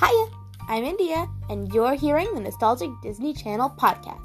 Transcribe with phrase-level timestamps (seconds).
[0.00, 0.28] Hiya,
[0.68, 4.22] I'm India, and you're hearing the Nostalgic Disney Channel podcast.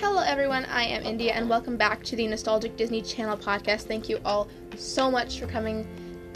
[0.00, 0.64] Hello, everyone.
[0.64, 3.82] I am India, and welcome back to the Nostalgic Disney Channel podcast.
[3.82, 5.86] Thank you all so much for coming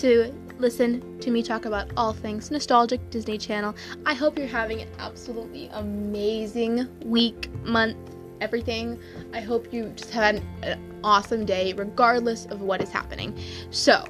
[0.01, 3.75] to listen to me talk about all things nostalgic Disney Channel.
[4.07, 7.99] I hope you're having an absolutely amazing week, month,
[8.41, 8.99] everything.
[9.35, 13.39] I hope you just had an, awesome day, regardless of what is happening.
[13.71, 14.05] So,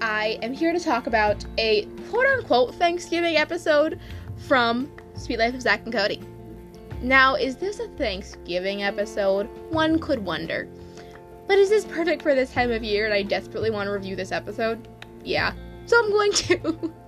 [0.00, 4.00] I am here to talk about a quote unquote Thanksgiving episode
[4.36, 6.20] from Suite Life of Zack and Cody.
[7.02, 9.48] Now, is this a Thanksgiving episode?
[9.70, 10.68] One could wonder.
[11.46, 14.16] But is this perfect for this time of year and I desperately want to review
[14.16, 14.88] this episode?
[15.26, 15.52] Yeah.
[15.86, 16.92] So I'm going to.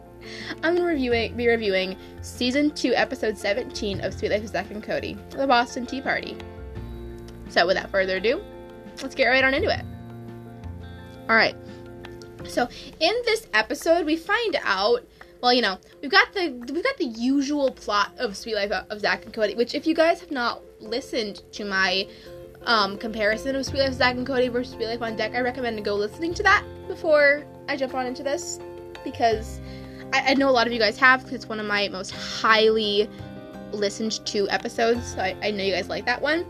[0.63, 4.83] I'm to reviewing, be reviewing season 2, episode 17 of Suite Life of Zack and
[4.83, 6.37] Cody, The Boston Tea Party.
[7.49, 8.43] So without further ado,
[9.01, 9.85] let's get right on into it.
[11.30, 11.57] Alright.
[12.47, 12.69] So
[13.01, 15.07] in this episode, we find out
[15.41, 19.01] well, you know, we've got the we've got the usual plot of Suite Life of
[19.01, 22.09] Zack and Cody, which if you guys have not listened to my
[22.65, 25.41] um, comparison of Suite Life of Zack and Cody versus Suite Life on Deck, I
[25.41, 28.59] recommend to go listening to that before I jump on into this
[29.05, 29.61] because
[30.13, 32.10] I, I know a lot of you guys have because it's one of my most
[32.10, 33.09] highly
[33.73, 35.15] listened to episodes.
[35.15, 36.47] So I, I know you guys like that one,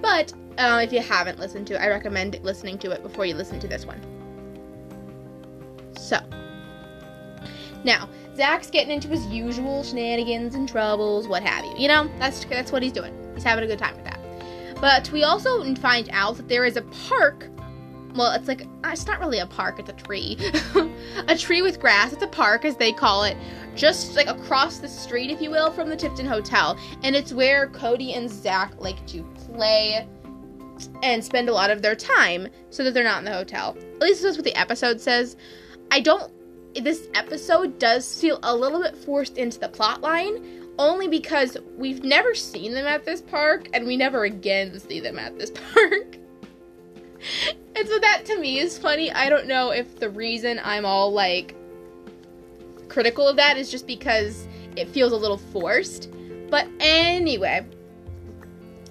[0.00, 3.34] but uh, if you haven't listened to it, I recommend listening to it before you
[3.34, 4.00] listen to this one.
[5.96, 6.20] So
[7.84, 11.74] now Zack's getting into his usual shenanigans and troubles, what have you.
[11.76, 13.14] You know, that's that's what he's doing.
[13.34, 14.18] He's having a good time with that.
[14.80, 17.49] But we also find out that there is a park.
[18.14, 20.36] Well, it's like uh, it's not really a park; it's a tree,
[21.28, 22.12] a tree with grass.
[22.12, 23.36] It's a park, as they call it,
[23.76, 27.68] just like across the street, if you will, from the Tipton Hotel, and it's where
[27.68, 30.08] Cody and Zack like to play
[31.02, 33.76] and spend a lot of their time, so that they're not in the hotel.
[33.96, 35.36] At least that's what the episode says.
[35.90, 36.32] I don't
[36.74, 42.04] this episode does feel a little bit forced into the plot line only because we've
[42.04, 46.16] never seen them at this park and we never again see them at this park.
[47.76, 49.10] And so that to me is funny.
[49.10, 51.54] I don't know if the reason I'm all like
[52.88, 56.10] critical of that is just because it feels a little forced.
[56.50, 57.66] But anyway,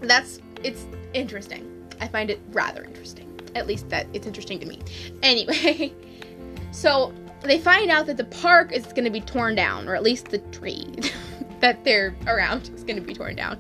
[0.01, 1.65] that's it's interesting.
[1.99, 3.27] I find it rather interesting.
[3.55, 4.79] At least that it's interesting to me.
[5.21, 5.93] Anyway,
[6.71, 7.13] so
[7.43, 10.29] they find out that the park is going to be torn down, or at least
[10.29, 10.87] the tree
[11.59, 13.59] that they're around is going to be torn down.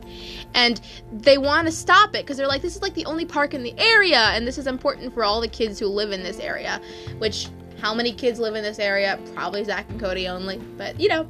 [0.53, 0.79] And
[1.11, 3.63] they want to stop it because they're like, this is like the only park in
[3.63, 6.81] the area, and this is important for all the kids who live in this area.
[7.17, 7.49] Which,
[7.81, 9.19] how many kids live in this area?
[9.33, 11.23] Probably Zack and Cody only, but you know,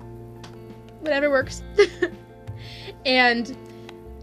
[1.02, 1.63] whatever works.
[3.06, 3.56] and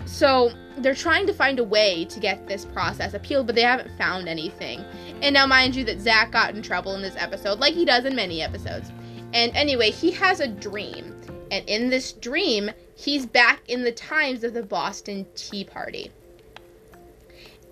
[0.07, 3.91] so they're trying to find a way to get this process appealed, but they haven't
[3.97, 4.85] found anything.
[5.23, 8.05] And now, mind you, that Zach got in trouble in this episode, like he does
[8.05, 8.93] in many episodes.
[9.33, 11.15] And anyway, he has a dream.
[11.51, 16.11] And in this dream, he's back in the times of the Boston Tea Party.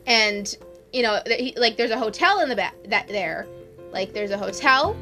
[0.07, 0.57] And,
[0.93, 1.21] you know,
[1.57, 3.47] like there's a hotel in the back that there.
[3.93, 4.97] Like there's a hotel,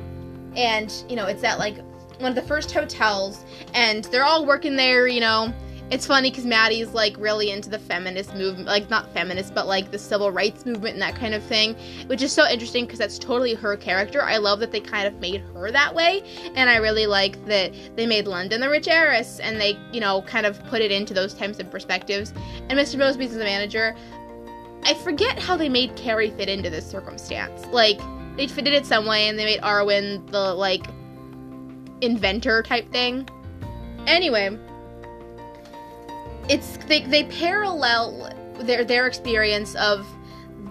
[0.55, 1.77] and, you know, it's at like
[2.19, 3.44] one of the first hotels,
[3.75, 5.53] and they're all working there, you know
[5.93, 9.91] it's funny because Maddie's like really into the feminist movement, like not feminist, but like
[9.91, 11.77] the civil rights movement and that kind of thing,
[12.07, 14.23] which is so interesting because that's totally her character.
[14.23, 16.23] I love that they kind of made her that way,
[16.55, 20.23] and I really like that they made London the rich heiress, and they, you know,
[20.23, 22.33] kind of put it into those types of perspectives.
[22.71, 22.97] And Mr.
[22.97, 23.95] Moseby's the manager.
[24.85, 27.67] I forget how they made Carey fit into this circumstance.
[27.67, 28.01] Like
[28.39, 30.87] they fitted it some way, and they made Arwin the like
[32.01, 33.29] inventor type thing.
[34.07, 34.59] Anyway
[36.49, 40.07] it's they they parallel their their experience of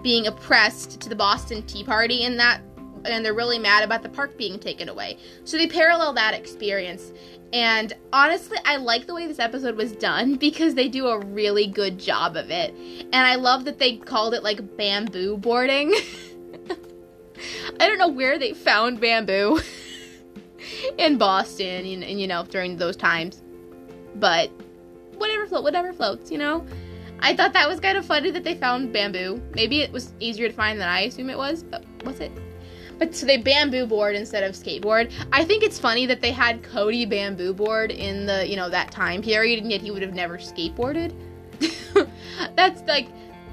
[0.02, 2.60] being oppressed to the Boston Tea Party in that
[3.04, 5.18] and they're really mad about the park being taken away.
[5.44, 7.12] So they parallel that experience.
[7.52, 11.66] And honestly, I like the way this episode was done because they do a really
[11.66, 12.74] good job of it.
[12.74, 15.92] And I love that they called it like bamboo boarding.
[17.80, 19.60] I don't know where they found bamboo
[20.98, 23.42] in Boston and, and you know during those times.
[24.14, 24.50] But
[25.22, 26.66] whatever whatever floats, you know.
[27.20, 29.40] I thought that was kind of funny that they found bamboo.
[29.54, 32.32] Maybe it was easier to find than I assume it was, but was it?
[32.98, 35.12] But so they bamboo board instead of skateboard.
[35.32, 38.90] I think it's funny that they had Cody bamboo board in the, you know, that
[38.90, 41.14] time period and yet he would have never skateboarded.
[42.56, 43.08] that's like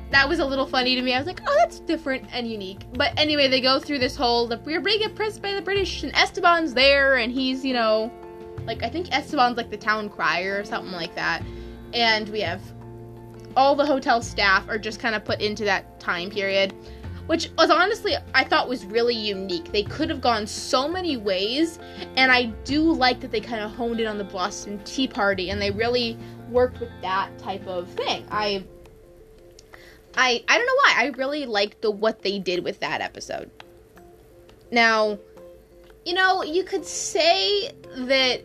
[0.10, 1.13] that was a little funny to me.
[1.13, 2.81] I was like, oh, that's different and unique.
[2.94, 6.12] But anyway, they go through this whole the, we're being oppressed by the British and
[6.15, 8.12] Esteban's there and he's, you know,
[8.65, 11.44] like I think Esteban's like the town crier or something like that
[11.94, 12.62] and we have
[13.57, 16.74] all the hotel staff are just kind of put into that time period
[17.30, 19.71] which was honestly I thought was really unique.
[19.71, 21.77] They could have gone so many ways,
[22.18, 25.51] and I do like that they kind of honed in on the Boston Tea Party
[25.51, 26.18] and they really
[26.50, 28.25] worked with that type of thing.
[28.31, 28.63] I
[30.18, 30.94] I I don't know why.
[30.97, 33.51] I really liked the what they did with that episode.
[34.71, 35.19] Now,
[36.06, 38.41] you know, you could say that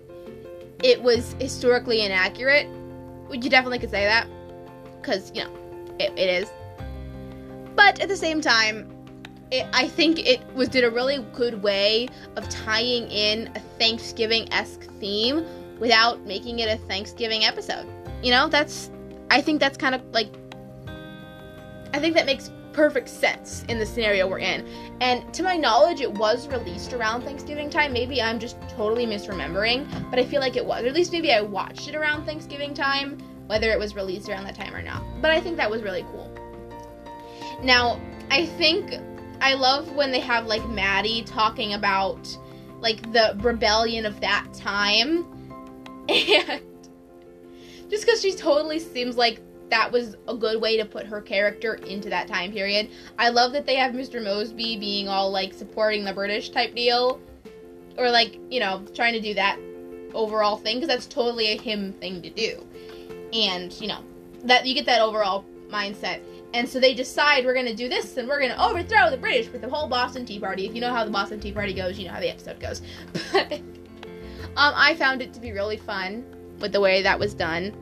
[0.83, 2.69] it was historically inaccurate.
[3.35, 4.27] You definitely could say that
[5.03, 5.51] cuz, you know,
[5.99, 6.51] it, it is
[7.77, 8.91] but at the same time,
[9.51, 14.53] it, I think it was did a really good way of tying in a Thanksgiving
[14.53, 15.45] esque theme
[15.79, 17.87] without making it a Thanksgiving episode.
[18.23, 18.91] You know, that's
[19.31, 20.29] I think that's kind of like
[21.93, 24.67] I think that makes perfect sense in the scenario we're in.
[25.01, 27.93] And to my knowledge, it was released around Thanksgiving time.
[27.93, 30.83] Maybe I'm just totally misremembering, but I feel like it was.
[30.83, 34.45] Or at least maybe I watched it around Thanksgiving time, whether it was released around
[34.45, 35.03] that time or not.
[35.23, 36.31] But I think that was really cool.
[37.63, 38.01] Now,
[38.31, 38.95] I think
[39.41, 42.37] I love when they have like Maddie talking about
[42.81, 45.31] like the rebellion of that time.
[46.07, 51.21] And just because she totally seems like that was a good way to put her
[51.21, 52.91] character into that time period.
[53.19, 54.23] I love that they have Mr.
[54.23, 57.21] Moseby being all like supporting the British type deal.
[57.97, 59.59] Or like, you know, trying to do that
[60.15, 62.67] overall thing because that's totally a him thing to do.
[63.33, 64.01] And, you know,
[64.45, 66.21] that you get that overall mindset.
[66.53, 69.61] And so they decide we're to do this and we're to overthrow the British with
[69.61, 70.67] the whole Boston Tea Party.
[70.67, 72.83] If you know how the Boston Tea Party goes, you know how the episode goes.
[74.55, 76.25] But um, I found it to be really fun
[76.61, 77.75] with the way that was done.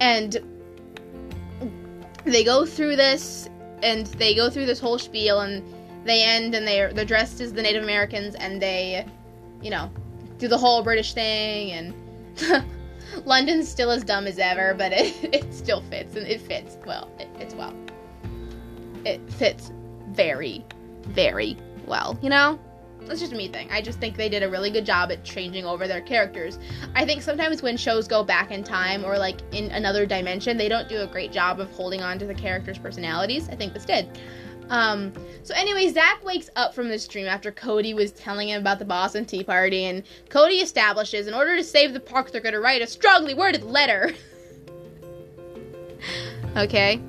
[0.00, 0.38] And
[2.24, 3.48] they go through this
[3.82, 5.62] and they go through this whole spiel and
[6.04, 9.06] they end and they're they're dressed as the Native Americans and they,
[9.60, 9.90] you know,
[10.38, 11.94] do the whole British thing and
[13.24, 17.10] London's still as dumb as ever, but it, it still fits, and it fits well.
[17.18, 17.74] It fits well.
[19.04, 19.72] It fits
[20.08, 20.64] very,
[21.02, 22.58] very well, you know?
[23.06, 23.68] That's just a me thing.
[23.70, 26.58] I just think they did a really good job at changing over their characters.
[26.94, 30.68] I think sometimes when shows go back in time or like in another dimension, they
[30.68, 33.48] don't do a great job of holding on to the characters' personalities.
[33.48, 34.18] I think this did.
[34.68, 35.12] Um,
[35.42, 38.84] so anyway, Zack wakes up from this dream after Cody was telling him about the
[38.84, 42.60] Boston Tea Party, and Cody establishes in order to save the park, they're going to
[42.60, 44.12] write a strongly worded letter.
[46.56, 47.02] okay.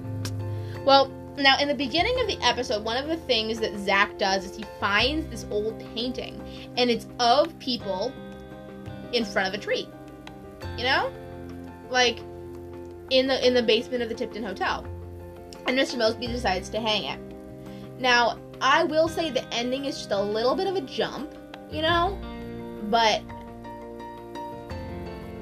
[0.83, 4.45] Well, now in the beginning of the episode, one of the things that Zack does
[4.45, 6.41] is he finds this old painting,
[6.77, 8.13] and it's of people
[9.13, 9.87] in front of a tree.
[10.77, 11.11] You know,
[11.89, 12.19] like
[13.09, 14.85] in the in the basement of the Tipton Hotel.
[15.65, 15.95] And Mr.
[15.95, 17.19] Moseby decides to hang it.
[17.99, 21.33] Now, I will say the ending is just a little bit of a jump,
[21.71, 22.17] you know,
[22.89, 23.21] but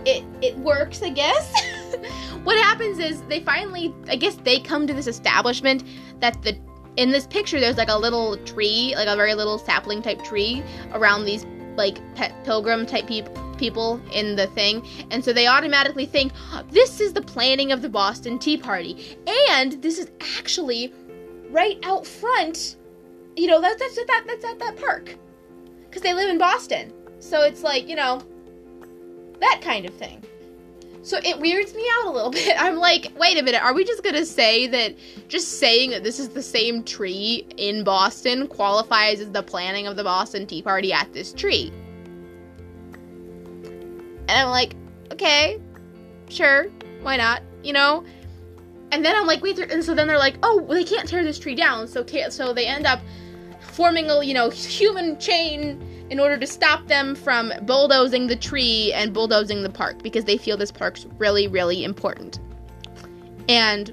[0.05, 1.53] it it works, I guess.
[2.43, 5.83] what happens is they finally, I guess they come to this establishment
[6.19, 6.57] that the
[6.97, 10.61] in this picture there's like a little tree, like a very little sapling type tree
[10.91, 11.45] around these
[11.75, 16.33] like pet pilgrim type people people in the thing and so they automatically think
[16.71, 19.17] this is the planning of the Boston Tea Party
[19.49, 20.91] and this is actually
[21.51, 22.77] right out front.
[23.35, 25.15] You know, that's that's that that's at that park,
[25.85, 26.93] because they live in Boston.
[27.19, 28.21] So it's like you know,
[29.39, 30.23] that kind of thing.
[31.03, 32.55] So it weirds me out a little bit.
[32.59, 34.95] I'm like, wait a minute, are we just gonna say that
[35.27, 39.95] just saying that this is the same tree in Boston qualifies as the planning of
[39.95, 41.71] the Boston Tea Party at this tree?
[43.63, 44.75] And I'm like,
[45.11, 45.59] okay,
[46.29, 46.67] sure,
[47.01, 47.41] why not?
[47.63, 48.05] You know?
[48.91, 51.23] And then I'm like, wait, and so then they're like, oh, well, they can't tear
[51.23, 51.87] this tree down.
[51.87, 52.99] So so they end up
[53.71, 58.91] forming a you know human chain in order to stop them from bulldozing the tree
[58.93, 62.39] and bulldozing the park because they feel this park's really really important.
[63.49, 63.91] And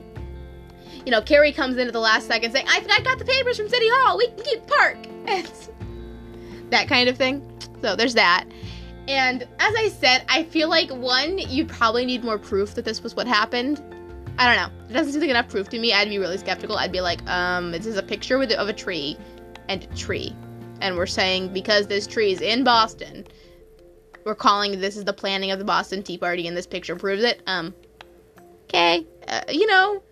[1.09, 3.57] you know, Carey comes in at the last second saying, I, I got the papers
[3.57, 4.19] from City Hall.
[4.19, 4.99] We can keep park.
[5.31, 5.71] It's
[6.71, 7.51] that kind of thing.
[7.81, 8.45] So there's that.
[9.09, 13.03] And as I said, I feel like one, you probably need more proof that this
[13.03, 13.83] was what happened.
[14.39, 14.85] I don't know.
[14.89, 15.95] It doesn't seem like enough proof to me.
[15.95, 16.77] I'd be really skeptical.
[16.77, 19.17] I'd be like, um, this is a picture with of a tree
[19.69, 20.35] and tree,
[20.81, 23.27] and we're saying because this tree is in Boston,
[24.25, 27.23] we're calling this is the planning of the Boston Tea Party, and this picture proves
[27.23, 27.43] it.
[27.47, 27.75] Um,
[28.65, 30.03] okay, uh, you know,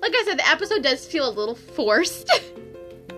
[0.00, 2.28] like I said, the episode does feel a little forced.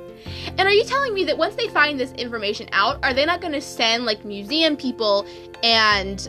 [0.46, 3.40] and are you telling me that once they find this information out, are they not
[3.40, 5.26] going to send like museum people
[5.62, 6.28] and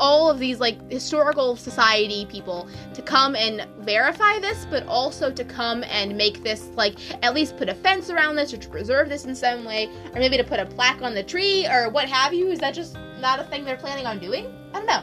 [0.00, 5.44] all of these like historical society people to come and verify this, but also to
[5.44, 9.08] come and make this like at least put a fence around this or to preserve
[9.08, 12.08] this in some way, or maybe to put a plaque on the tree or what
[12.08, 12.48] have you.
[12.50, 14.46] Is that just not a thing they're planning on doing?
[14.72, 15.02] I don't know.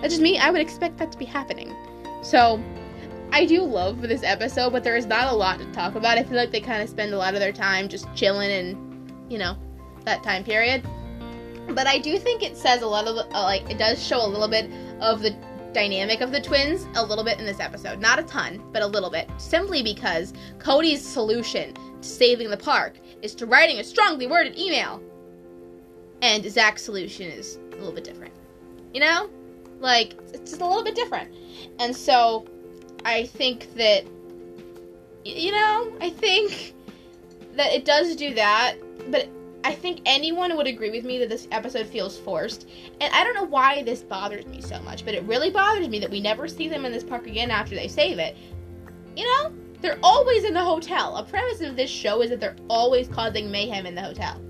[0.00, 0.38] That's just me.
[0.38, 1.74] I would expect that to be happening.
[2.22, 2.62] So,
[3.32, 6.18] I do love this episode, but there is not a lot to talk about.
[6.18, 9.32] I feel like they kind of spend a lot of their time just chilling and,
[9.32, 9.56] you know,
[10.04, 10.86] that time period.
[11.68, 14.26] But I do think it says a lot of, uh, like, it does show a
[14.26, 15.34] little bit of the
[15.72, 17.98] dynamic of the twins a little bit in this episode.
[18.00, 19.30] Not a ton, but a little bit.
[19.38, 25.00] Simply because Cody's solution to saving the park is to writing a strongly worded email.
[26.20, 28.34] And Zack's solution is a little bit different.
[28.92, 29.30] You know?
[29.80, 31.34] Like, it's just a little bit different.
[31.78, 32.46] And so,
[33.04, 34.04] I think that,
[35.24, 36.74] you know, I think
[37.54, 38.76] that it does do that,
[39.10, 39.28] but
[39.64, 42.68] I think anyone would agree with me that this episode feels forced.
[43.00, 45.98] And I don't know why this bothers me so much, but it really bothers me
[46.00, 48.36] that we never see them in this park again after they save it.
[49.16, 51.16] You know, they're always in the hotel.
[51.16, 54.40] A premise of this show is that they're always causing mayhem in the hotel.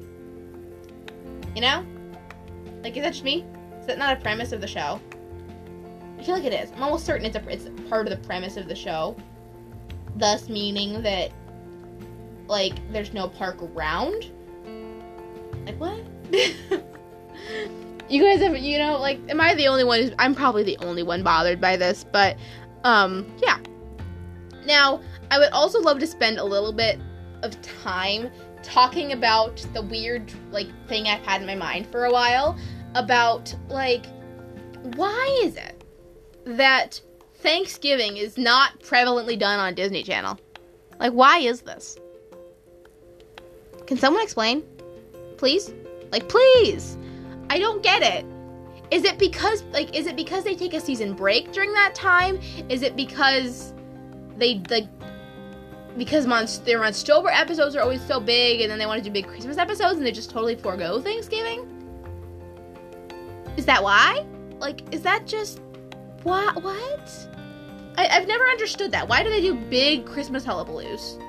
[1.54, 1.86] You know?
[2.82, 3.44] Like, is that just me?
[3.80, 5.00] Is that not a premise of the show?
[6.18, 6.70] I feel like it is.
[6.72, 9.16] I'm almost certain it's a it's part of the premise of the show.
[10.16, 11.32] Thus meaning that
[12.46, 14.30] like there's no park around.
[15.66, 16.00] Like what?
[18.08, 20.76] you guys have you know like am I the only one who's I'm probably the
[20.78, 22.36] only one bothered by this, but
[22.84, 23.58] um yeah.
[24.64, 25.00] Now,
[25.30, 27.00] I would also love to spend a little bit
[27.42, 28.30] of time
[28.62, 32.56] talking about the weird like thing I've had in my mind for a while
[32.94, 34.06] about like
[34.94, 35.82] why is it
[36.44, 37.00] that
[37.42, 40.38] Thanksgiving is not prevalently done on Disney Channel.
[41.00, 41.98] Like, why is this?
[43.86, 44.62] Can someone explain?
[45.42, 45.72] Please?
[46.12, 46.96] Like, please!
[47.50, 48.24] I don't get it.
[48.92, 52.38] Is it because, like, is it because they take a season break during that time?
[52.68, 53.74] Is it because
[54.36, 54.86] they, like,
[55.98, 59.12] because Monst- their Monstober episodes are always so big and then they want to do
[59.12, 61.66] big Christmas episodes and they just totally forego Thanksgiving?
[63.56, 64.24] Is that why?
[64.60, 65.60] Like, is that just
[66.22, 66.62] what?
[66.62, 67.28] What?
[67.98, 69.08] I, have never understood that.
[69.08, 71.20] Why do they do big Christmas hullabaloos?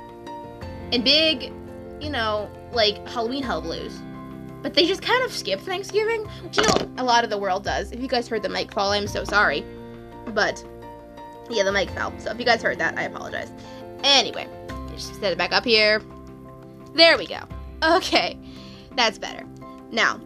[0.91, 1.51] And big,
[2.00, 4.00] you know, like Halloween Hell Blues.
[4.62, 7.63] But they just kind of skip Thanksgiving, which you know a lot of the world
[7.63, 7.92] does.
[7.92, 9.65] If you guys heard the mic fall, I'm so sorry.
[10.27, 10.63] But
[11.50, 12.18] yeah, the mic fell.
[12.20, 13.51] So if you guys heard that, I apologize.
[14.03, 14.48] Anyway,
[14.92, 16.01] just set it back up here.
[16.94, 17.39] There we go.
[17.84, 18.38] Okay,
[18.96, 19.46] that's better.
[19.92, 20.22] Now,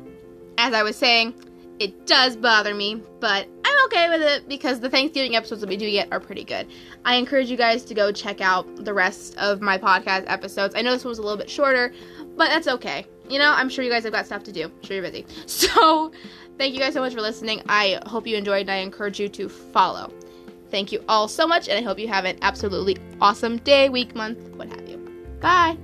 [0.57, 1.33] as I was saying,
[1.79, 5.77] it does bother me, but I'm okay with it because the Thanksgiving episodes that we
[5.77, 6.67] do get are pretty good.
[7.05, 10.73] I encourage you guys to go check out the rest of my podcast episodes.
[10.75, 11.93] I know this one was a little bit shorter,
[12.37, 13.05] but that's okay.
[13.29, 14.65] You know, I'm sure you guys have got stuff to do.
[14.65, 15.25] I'm sure you're busy.
[15.47, 16.11] So,
[16.57, 17.61] thank you guys so much for listening.
[17.67, 20.13] I hope you enjoyed and I encourage you to follow.
[20.69, 24.15] Thank you all so much, and I hope you have an absolutely awesome day, week,
[24.15, 24.97] month, what have you.
[25.39, 25.77] Bye.